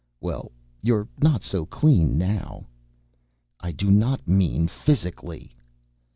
[0.19, 0.51] "Well
[0.81, 2.65] you're not so clean now"
[3.59, 5.55] "I do not mean physically."